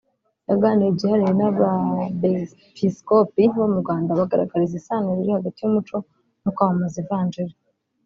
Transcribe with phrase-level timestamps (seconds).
[0.49, 5.95] yaganiriye byihariye n’abepiskopi bo mu Rwanda abagaragariza isano riri hagati y’umuco
[6.43, 7.55] no kwamamaza ivanjili